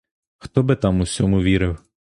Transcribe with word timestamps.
Хто 0.37 0.63
би 0.63 0.75
там 0.75 1.01
усьому 1.01 1.41
вірив. 1.41 1.79